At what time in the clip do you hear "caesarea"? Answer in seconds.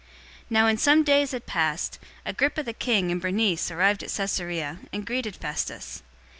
4.09-4.79